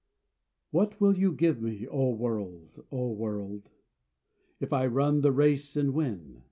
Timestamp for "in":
5.17-5.21